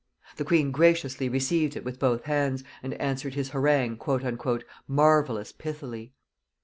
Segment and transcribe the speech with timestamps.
[0.37, 4.01] The queen graciously received it with both hands, and answered his harangue
[4.87, 6.13] "marvellous pithily."